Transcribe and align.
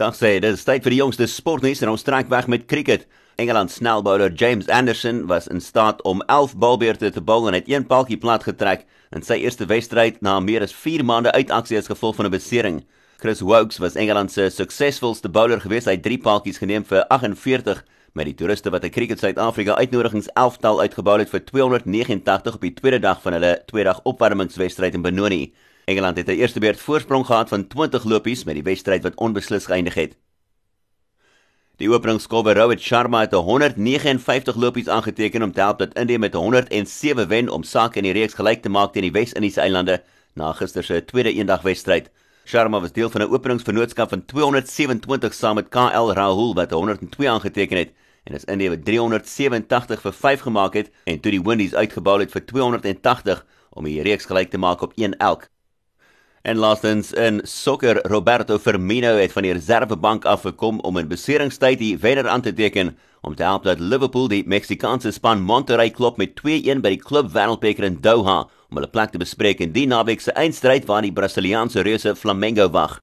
Dag 0.00 0.14
sê, 0.16 0.38
dit 0.40 0.54
is 0.56 0.62
tyd 0.64 0.86
vir 0.86 0.94
die 0.94 0.98
jongste 1.02 1.26
sportnuus 1.28 1.82
en 1.84 1.90
ons 1.92 2.00
trek 2.00 2.30
weg 2.32 2.46
met 2.48 2.62
cricket. 2.64 3.02
Engeland 3.36 3.68
snelbouler 3.68 4.32
James 4.32 4.70
Anderson 4.72 5.26
was 5.28 5.50
in 5.52 5.60
staat 5.60 5.98
om 6.08 6.22
11 6.32 6.54
balbeurte 6.56 7.10
te 7.12 7.20
bou 7.20 7.42
en 7.44 7.52
het 7.52 7.68
een 7.68 7.84
paltjie 7.84 8.16
plat 8.16 8.40
getrek 8.40 8.86
in 9.12 9.20
sy 9.20 9.42
eerste 9.42 9.66
wedstryd 9.68 10.22
na 10.24 10.38
meer 10.40 10.64
as 10.64 10.72
4 10.72 11.04
maande 11.04 11.34
uitaksie 11.36 11.76
as 11.76 11.92
gevolg 11.92 12.16
van 12.16 12.24
'n 12.24 12.32
besering. 12.32 12.78
Chris 13.20 13.44
Wokes 13.44 13.78
was 13.84 13.94
Engeland 13.94 14.32
se 14.32 14.48
suksesvolste 14.48 15.28
bowler 15.28 15.60
gewees. 15.60 15.84
Hy 15.84 16.00
het 16.00 16.02
3 16.02 16.18
paltjies 16.18 16.58
geneem 16.58 16.84
vir 16.84 17.04
48 17.08 17.84
met 18.14 18.24
die 18.24 18.34
toeriste 18.34 18.70
wat 18.70 18.84
'n 18.84 18.90
cricket 18.90 19.18
Suid-Afrika 19.18 19.76
uitnodigings 19.76 20.32
11tal 20.32 20.80
uitgebou 20.80 21.18
het 21.18 21.28
vir 21.28 21.44
289 21.44 22.54
op 22.54 22.60
die 22.60 22.74
tweede 22.74 22.98
dag 22.98 23.20
van 23.22 23.32
hulle 23.32 23.62
tweedag 23.66 24.00
opwarmingswedstryd 24.04 24.94
in 24.94 25.02
Benoni. 25.02 25.52
Engeland 25.92 26.16
het 26.16 26.28
'n 26.28 26.40
eerste 26.40 26.60
beurt 26.60 26.80
voorsprong 26.80 27.26
gehad 27.26 27.48
van 27.48 27.66
20 27.66 28.04
lopies 28.04 28.44
met 28.44 28.54
die 28.54 28.62
wedstryd 28.62 29.02
wat 29.02 29.14
onbeslis 29.14 29.66
geëindig 29.66 29.94
het. 29.94 30.16
Die 31.76 31.90
openingskolwer 31.90 32.56
Rohit 32.56 32.80
Sharma 32.80 33.20
het 33.20 33.32
159 33.32 34.56
lopies 34.56 34.88
aangeteken 34.88 35.42
om 35.42 35.52
te 35.52 35.60
help 35.60 35.78
dat 35.78 35.94
Indië 35.94 36.18
met 36.18 36.34
107 36.34 37.28
wen 37.28 37.48
om 37.48 37.62
sake 37.62 37.98
in 37.98 38.04
die 38.04 38.12
reeks 38.12 38.34
gelyk 38.34 38.62
te 38.62 38.68
maak 38.68 38.92
teen 38.92 39.02
die 39.02 39.12
Wes-Indiese 39.12 39.60
eilande 39.60 40.02
na 40.34 40.52
gister 40.52 40.84
se 40.84 41.04
tweede 41.04 41.32
eendagwedstryd. 41.32 42.10
Sharma 42.44 42.80
was 42.80 42.92
deel 42.92 43.10
van 43.10 43.20
'n 43.20 43.32
openingsvernootskap 43.32 44.08
van 44.08 44.24
227 44.24 45.34
saam 45.34 45.54
met 45.54 45.68
KL 45.68 46.12
Rahul 46.12 46.54
wat 46.54 46.70
102 46.70 47.28
aangeteken 47.28 47.76
het 47.76 47.92
en 48.24 48.34
as 48.34 48.44
Indië 48.44 48.68
wat 48.68 48.84
387 48.84 50.00
vir 50.00 50.12
5 50.12 50.40
gemaak 50.40 50.74
het 50.74 50.90
en 51.04 51.20
toe 51.20 51.30
die 51.30 51.42
Windies 51.42 51.74
uitgebou 51.74 52.20
het 52.20 52.30
vir 52.30 52.44
280 52.46 53.46
om 53.70 53.84
die 53.84 54.02
reeks 54.02 54.24
gelyk 54.24 54.50
te 54.50 54.58
maak 54.58 54.80
op 54.80 54.92
1 54.94 55.16
elk. 55.16 55.48
En 56.42 56.56
laastens 56.58 57.12
in 57.12 57.40
sokker 57.46 58.00
Roberto 58.10 58.58
Firmino 58.58 59.14
het 59.14 59.32
van 59.32 59.44
die 59.46 59.52
reservebank 59.54 60.24
afgekom 60.26 60.80
om 60.82 60.96
in 60.98 61.06
beseringstyd 61.06 61.78
die 61.78 61.98
wenner 62.02 62.26
aan 62.28 62.42
te 62.42 62.52
teken 62.52 62.96
om 63.20 63.36
te 63.38 63.44
help 63.46 63.62
dat 63.62 63.78
Liverpool 63.78 64.26
die 64.28 64.42
Meksikaanse 64.50 65.12
span 65.14 65.44
Monterrey 65.46 65.92
klop 65.94 66.18
met 66.18 66.34
2-1 66.42 66.82
by 66.82 66.96
die 66.96 66.98
klub 66.98 67.30
wêreldbeker 67.30 67.86
in 67.86 68.00
Doha 68.02 68.40
om 68.42 68.80
hulle 68.80 68.90
plek 68.90 69.14
te 69.14 69.22
bespreek 69.22 69.62
in 69.62 69.70
die 69.70 69.86
naweek 69.86 70.24
se 70.24 70.34
eindstryd 70.34 70.90
waar 70.90 71.06
die 71.06 71.14
Brasiliaanse 71.14 71.86
reuse 71.86 72.16
Flamengo 72.18 72.66
wag. 72.74 72.98